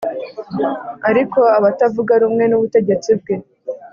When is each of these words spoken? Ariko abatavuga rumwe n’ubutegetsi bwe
Ariko 1.09 1.39
abatavuga 1.57 2.13
rumwe 2.21 2.43
n’ubutegetsi 2.47 3.09
bwe 3.19 3.35